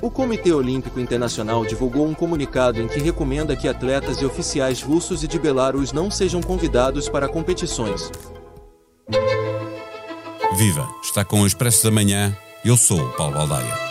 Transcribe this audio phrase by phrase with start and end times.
[0.00, 5.24] O Comitê Olímpico Internacional divulgou um comunicado em que recomenda que atletas e oficiais russos
[5.24, 8.10] e de Belarus não sejam convidados para competições.
[10.56, 10.88] Viva!
[11.02, 12.36] Está com o Expresso da Manhã.
[12.64, 13.87] Eu sou o Paulo Baldaia.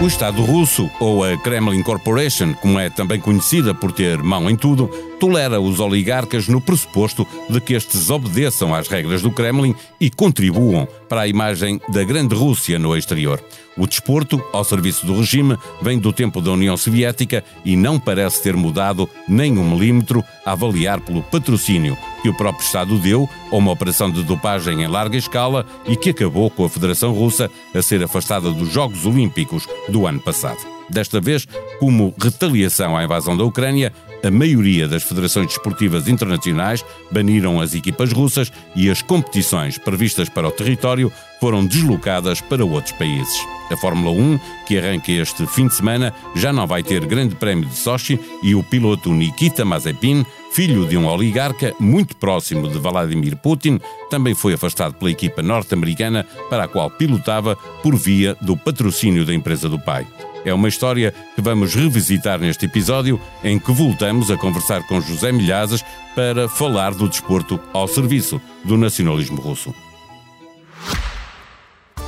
[0.00, 4.56] O Estado russo, ou a Kremlin Corporation, como é também conhecida por ter mão em
[4.56, 4.88] tudo,
[5.20, 10.88] tolera os oligarcas no pressuposto de que estes obedeçam às regras do Kremlin e contribuam
[11.06, 13.44] para a imagem da grande Rússia no exterior.
[13.76, 18.42] O desporto, ao serviço do regime, vem do tempo da União Soviética e não parece
[18.42, 23.56] ter mudado nem um milímetro a avaliar pelo patrocínio que o próprio Estado deu a
[23.56, 27.82] uma operação de dopagem em larga escala e que acabou com a Federação Russa a
[27.82, 30.58] ser afastada dos Jogos Olímpicos do ano passado.
[30.88, 31.46] Desta vez,
[31.78, 38.12] como retaliação à invasão da Ucrânia, a maioria das federações desportivas internacionais baniram as equipas
[38.12, 43.40] russas e as competições previstas para o território foram deslocadas para outros países.
[43.70, 47.68] A Fórmula 1, que arranca este fim de semana, já não vai ter Grande Prémio
[47.68, 53.36] de Sochi e o piloto Nikita Mazepin, filho de um oligarca muito próximo de Vladimir
[53.36, 59.24] Putin, também foi afastado pela equipa norte-americana para a qual pilotava por via do patrocínio
[59.24, 60.06] da empresa do pai.
[60.44, 65.32] É uma história que vamos revisitar neste episódio, em que voltamos a conversar com José
[65.32, 65.84] Milhazes
[66.14, 69.74] para falar do desporto ao serviço do nacionalismo russo.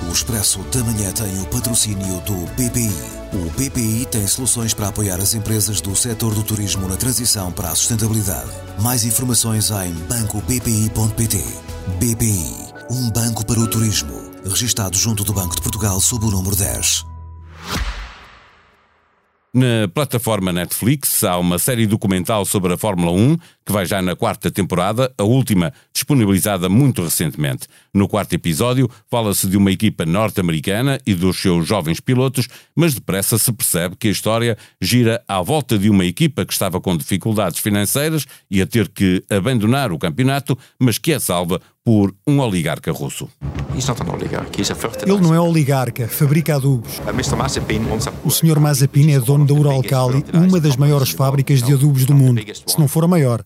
[0.08, 2.90] O Expresso da Manhã tem o patrocínio do BPI.
[3.32, 7.70] O BPI tem soluções para apoiar as empresas do setor do turismo na transição para
[7.70, 8.50] a sustentabilidade.
[8.80, 11.38] Mais informações em bancobpi.pt.
[11.98, 12.54] BPI,
[12.90, 14.30] um banco para o turismo.
[14.44, 17.12] Registado junto do Banco de Portugal sob o número 10.
[19.54, 23.36] Na plataforma Netflix há uma série documental sobre a Fórmula 1,
[23.66, 27.68] que vai já na quarta temporada, a última disponibilizada muito recentemente.
[27.94, 33.36] No quarto episódio, fala-se de uma equipa norte-americana e dos seus jovens pilotos, mas depressa
[33.36, 37.60] se percebe que a história gira à volta de uma equipa que estava com dificuldades
[37.60, 42.90] financeiras e a ter que abandonar o campeonato, mas que é salva por um oligarca
[42.92, 43.28] russo.
[45.12, 46.98] Ele não é oligarca, fabrica adubos.
[48.24, 48.58] O Sr.
[48.58, 52.88] Mazepin é dono da Uralkali, uma das maiores fábricas de adubos do mundo, se não
[52.88, 53.44] for a maior.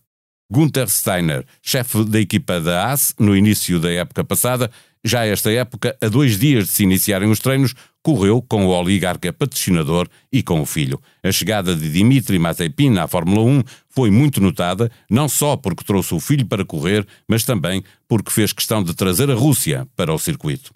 [0.49, 4.71] Gunther Steiner, chefe da equipa da AS, no início da época passada,
[5.03, 9.31] já esta época, a dois dias de se iniciarem os treinos, correu com o oligarca
[9.33, 11.01] patrocinador e com o filho.
[11.23, 16.13] A chegada de Dmitry Mazepin à Fórmula 1 foi muito notada, não só porque trouxe
[16.13, 20.19] o filho para correr, mas também porque fez questão de trazer a Rússia para o
[20.19, 20.71] circuito.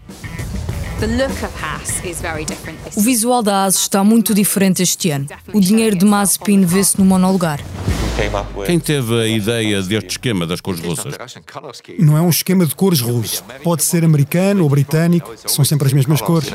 [2.95, 5.25] O visual da AS está muito diferente este ano.
[5.51, 7.59] O dinheiro de Mazepin vê-se no monolugar.
[8.67, 11.15] Quem teve a ideia deste esquema das cores russas?
[11.97, 13.43] Não é um esquema de cores russo.
[13.63, 16.51] Pode ser americano ou britânico, são sempre as mesmas cores.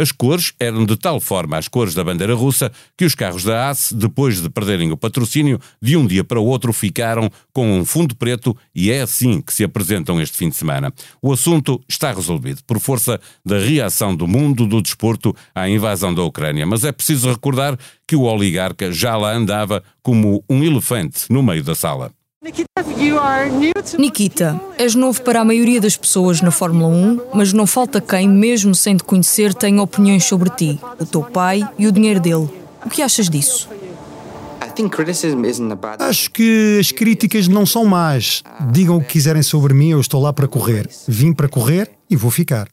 [0.00, 3.68] As cores eram de tal forma as cores da bandeira russa que os carros da
[3.68, 7.84] AS, depois de perderem o patrocínio, de um dia para o outro ficaram com um
[7.84, 10.90] fundo preto e é assim que se apresentam este fim de semana.
[11.20, 16.22] O assunto está resolvido por força da reação do mundo do desporto à invasão da
[16.22, 17.78] Ucrânia, mas é preciso recordar
[18.08, 22.10] que o oligarca já lá andava como um elefante no meio da sala.
[23.98, 28.26] Nikita, és novo para a maioria das pessoas na Fórmula 1, mas não falta quem,
[28.26, 32.48] mesmo sem te conhecer, tenha opiniões sobre ti, o teu pai e o dinheiro dele.
[32.84, 33.68] O que achas disso?
[35.98, 38.42] Acho que as críticas não são más.
[38.72, 40.88] Digam o que quiserem sobre mim, eu estou lá para correr.
[41.06, 42.68] Vim para correr e vou ficar.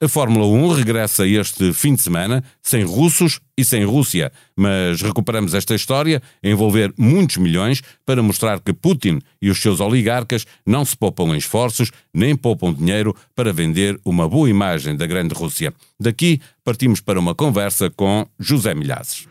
[0.00, 5.54] A Fórmula 1 regressa este fim de semana sem russos e sem Rússia, mas recuperamos
[5.54, 10.96] esta história envolver muitos milhões para mostrar que Putin e os seus oligarcas não se
[10.96, 15.74] poupam em esforços nem poupam dinheiro para vender uma boa imagem da grande Rússia.
[15.98, 19.26] Daqui partimos para uma conversa com José Milhazes.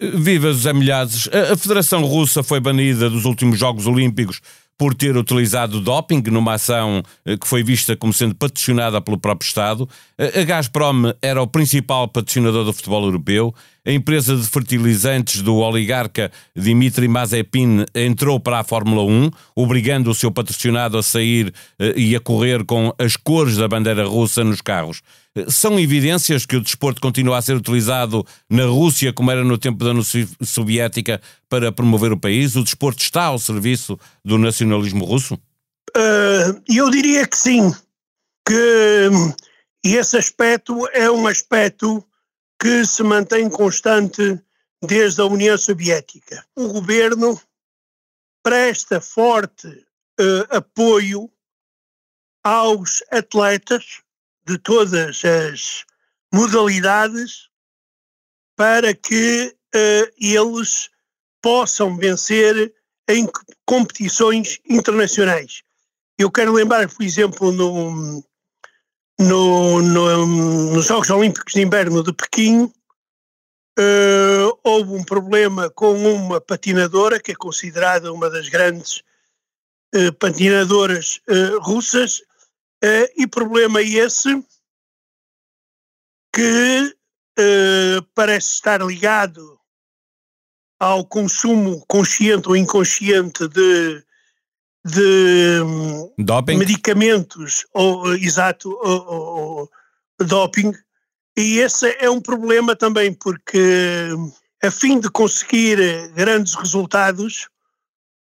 [0.00, 1.28] Viva José Milhazes!
[1.52, 4.40] A Federação Russa foi banida dos últimos Jogos Olímpicos
[4.80, 9.46] por ter utilizado doping numa ação eh, que foi vista como sendo patrocinada pelo próprio
[9.46, 9.86] Estado.
[10.18, 13.54] A Gazprom era o principal patrocinador do futebol europeu.
[13.86, 20.14] A empresa de fertilizantes do oligarca Dmitry Mazepin entrou para a Fórmula 1, obrigando o
[20.14, 24.62] seu patrocinado a sair eh, e a correr com as cores da bandeira russa nos
[24.62, 25.02] carros.
[25.48, 29.84] São evidências que o desporto continua a ser utilizado na Rússia, como era no tempo
[29.84, 30.04] da União
[30.42, 32.56] Soviética, para promover o país?
[32.56, 35.34] O desporto está ao serviço do nacionalismo russo?
[35.96, 37.72] Uh, eu diria que sim,
[38.46, 39.08] que
[39.84, 42.04] esse aspecto é um aspecto
[42.60, 44.40] que se mantém constante
[44.82, 46.44] desde a União Soviética.
[46.56, 47.40] O governo
[48.42, 51.30] presta forte uh, apoio
[52.42, 54.02] aos atletas
[54.50, 55.84] de todas as
[56.34, 57.48] modalidades
[58.56, 60.90] para que uh, eles
[61.40, 62.74] possam vencer
[63.08, 63.28] em
[63.64, 65.62] competições internacionais.
[66.18, 68.24] Eu quero lembrar, por exemplo, no,
[69.20, 70.26] no, no,
[70.74, 77.30] nos Jogos Olímpicos de Inverno de Pequim, uh, houve um problema com uma patinadora, que
[77.30, 79.02] é considerada uma das grandes
[79.94, 81.20] uh, patinadoras
[82.84, 84.44] uh, e problema esse
[86.34, 86.96] que
[88.14, 89.58] parece estar ligado
[90.78, 94.04] ao consumo consciente ou inconsciente de
[94.84, 95.60] de
[96.18, 96.56] doping.
[96.56, 99.70] medicamentos, ou, exato, ou,
[100.18, 100.72] ou, doping,
[101.36, 104.08] e esse é um problema também, porque
[104.62, 105.78] a fim de conseguir
[106.14, 107.48] grandes resultados,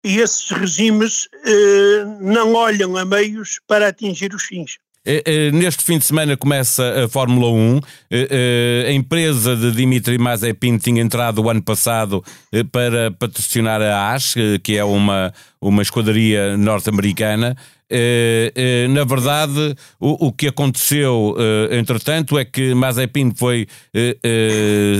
[0.03, 4.79] esses regimes eh, não olham a meios para atingir os fins.
[5.05, 7.81] Eh, eh, neste fim de semana começa a Fórmula 1.
[8.11, 12.23] Eh, a empresa de Dimitri Mazepin tinha entrado o ano passado
[12.71, 17.57] para patrocinar a AS, que é uma, uma esquadria norte-americana.
[17.91, 23.67] Eh, eh, na verdade, o, o que aconteceu, eh, entretanto, é que Mazepin foi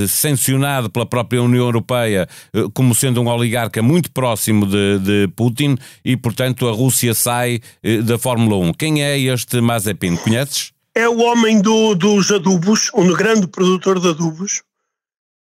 [0.07, 2.27] sancionado pela própria União Europeia
[2.73, 7.61] como sendo um oligarca muito próximo de, de Putin e, portanto, a Rússia sai
[8.03, 8.73] da Fórmula 1.
[8.73, 10.17] Quem é este Mazepin?
[10.17, 10.71] Conheces?
[10.93, 14.61] É o homem do, dos adubos, um grande produtor de adubos,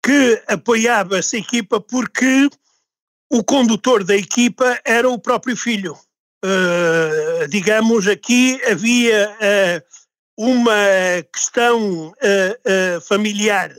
[0.02, 2.48] que apoiava essa equipa porque
[3.30, 5.96] o condutor da equipa era o próprio filho.
[6.46, 9.82] Uh, digamos, aqui havia uh,
[10.38, 10.76] uma
[11.32, 13.72] questão uh, familiar.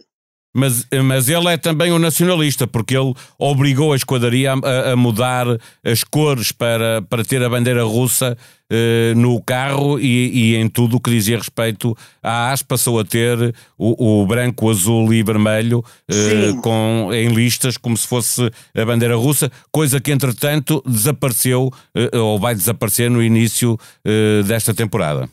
[0.58, 5.46] Mas, mas ele é também um nacionalista, porque ele obrigou a esquadria a, a mudar
[5.86, 8.36] as cores para, para ter a bandeira russa
[8.72, 13.06] uh, no carro e, e, em tudo o que dizia respeito à AS, passou a
[13.06, 18.84] ter o, o branco, azul e vermelho uh, com, em listas, como se fosse a
[18.84, 23.78] bandeira russa, coisa que entretanto desapareceu uh, ou vai desaparecer no início
[24.48, 25.30] desta temporada.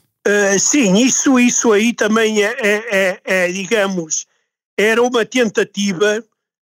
[0.59, 4.27] sim, isso, isso aí também é, é, é, é digamos
[4.77, 6.25] era uma tentativa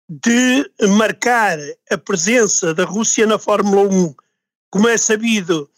[0.10, 1.58] de marcar
[1.92, 4.16] a presença da Rússia na Fórmula 1.
[4.70, 5.70] Como é sabido,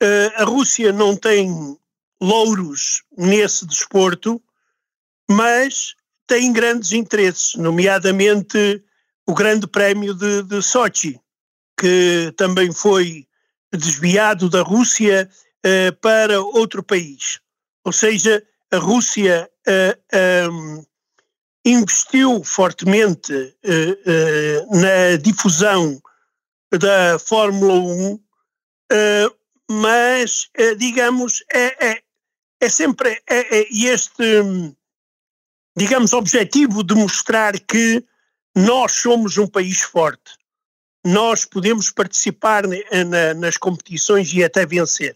[0.00, 1.76] eh, a Rússia não tem
[2.20, 4.40] louros nesse desporto,
[5.28, 5.94] mas
[6.26, 8.82] tem grandes interesses, nomeadamente
[9.26, 11.20] o Grande Prémio de, de Sochi,
[11.78, 13.26] que também foi
[13.72, 15.28] desviado da Rússia
[15.64, 17.40] uh, para outro país.
[17.84, 19.50] Ou seja, a Rússia
[20.50, 20.84] um,
[21.64, 26.00] investiu fortemente uh, uh, na difusão
[26.72, 28.20] da Fórmula 1, uh,
[28.90, 29.30] eh,
[29.70, 32.02] mas, digamos, é, é,
[32.60, 34.22] é sempre é, é este,
[35.76, 38.02] digamos, objetivo de mostrar que
[38.56, 40.32] nós somos um país forte.
[41.04, 45.14] Nós podemos participar na, nas competições e até vencer.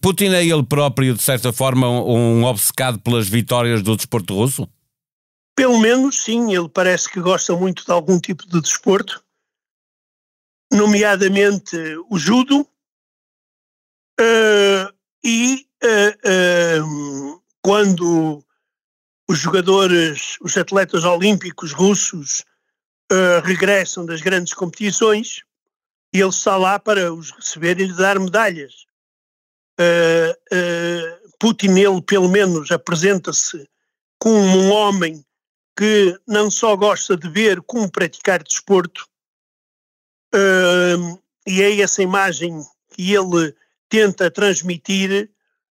[0.00, 4.68] Putin é ele próprio, de certa forma, um obcecado pelas vitórias do desporto russo?
[5.54, 9.22] Pelo menos, sim, ele parece que gosta muito de algum tipo de desporto,
[10.72, 11.76] nomeadamente
[12.08, 12.66] o judo,
[14.20, 14.94] uh,
[15.24, 18.44] e uh, uh, quando
[19.28, 22.44] os jogadores, os atletas olímpicos russos
[23.42, 25.42] regressam das grandes competições,
[26.12, 28.86] ele está lá para os receber e lhe dar medalhas.
[31.40, 33.68] Putin, ele pelo menos apresenta-se
[34.16, 35.24] como um homem
[35.80, 39.08] que não só gosta de ver como praticar desporto,
[40.34, 42.60] uh, e é essa imagem
[42.90, 43.56] que ele
[43.88, 45.30] tenta transmitir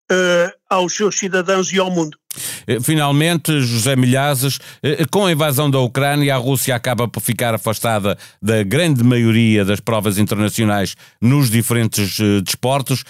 [0.08, 2.16] uh, aos seus cidadãos e ao mundo.
[2.66, 7.54] Eh, finalmente, José Milhazes, eh, com a invasão da Ucrânia, a Rússia acaba por ficar
[7.54, 13.04] afastada da grande maioria das provas internacionais nos diferentes eh, desportos.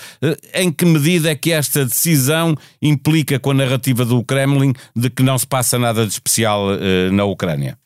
[0.55, 5.23] Em que medida é que esta decisão implica com a narrativa do Kremlin de que
[5.23, 6.67] não se passa nada de especial
[7.13, 7.79] na Ucrânia?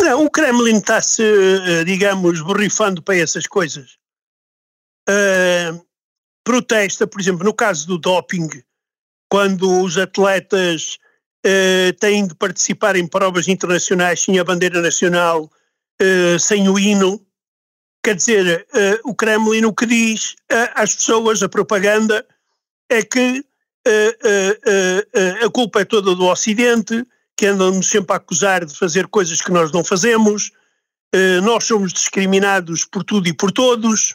[0.00, 1.22] Não, o Kremlin está-se,
[1.84, 3.96] digamos, borrifando para essas coisas.
[5.08, 5.84] Uh,
[6.44, 8.48] protesta, por exemplo, no caso do doping,
[9.32, 10.98] quando os atletas
[11.46, 15.50] uh, têm de participar em provas internacionais sem a bandeira nacional,
[16.02, 17.18] uh, sem o hino.
[18.04, 20.36] Quer dizer, uh, o Kremlin o que diz
[20.74, 22.26] às pessoas, a propaganda,
[22.90, 23.42] é que
[25.42, 27.02] a culpa é toda do Ocidente,
[27.34, 30.52] que andam-nos sempre a acusar de fazer coisas que nós não fazemos,
[31.14, 34.14] eh, nós somos discriminados por tudo e por todos,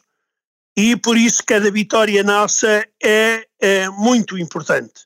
[0.78, 5.06] e por isso cada vitória nossa é, é muito importante.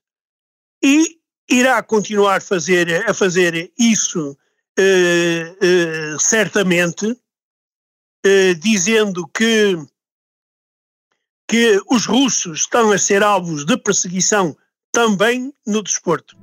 [0.84, 4.38] E irá continuar a fazer, a fazer isso
[4.78, 7.18] eh, eh, certamente,
[8.24, 9.76] eh, dizendo que,
[11.48, 14.56] que os russos estão a ser alvos de perseguição
[14.92, 16.38] também no desporto.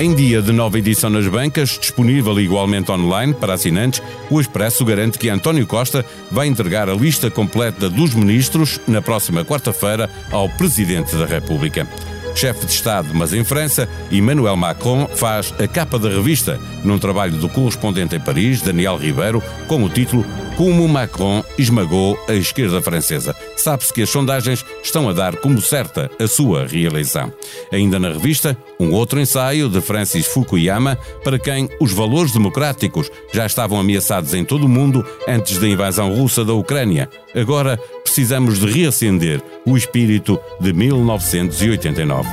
[0.00, 5.18] Em dia de nova edição nas bancas, disponível igualmente online para assinantes, o Expresso garante
[5.18, 11.14] que António Costa vai entregar a lista completa dos ministros na próxima quarta-feira ao Presidente
[11.14, 11.86] da República.
[12.34, 17.32] Chefe de Estado, mas em França, Emmanuel Macron faz a capa da revista, num trabalho
[17.32, 20.24] do correspondente em Paris, Daniel Ribeiro, com o título
[20.56, 23.34] Como Macron esmagou a esquerda francesa.
[23.56, 27.32] Sabe-se que as sondagens estão a dar como certa a sua reeleição.
[27.72, 33.44] Ainda na revista, um outro ensaio de Francis Fukuyama, para quem os valores democráticos já
[33.46, 37.08] estavam ameaçados em todo o mundo antes da invasão russa da Ucrânia.
[37.34, 37.78] Agora
[38.10, 42.28] precisamos de reacender o espírito de 1989.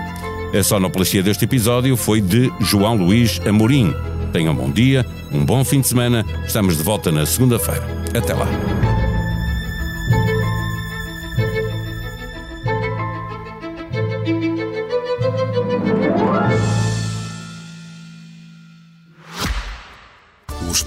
[0.57, 3.93] A sonoplastia deste episódio foi de João Luís Amorim.
[4.33, 6.25] Tenham um bom dia, um bom fim de semana.
[6.47, 7.85] Estamos de volta na segunda-feira.
[8.15, 8.76] Até lá.